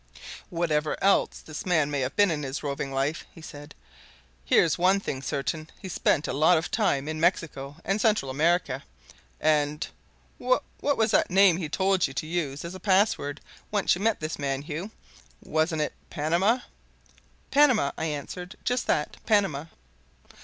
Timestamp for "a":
6.27-6.33, 12.73-12.79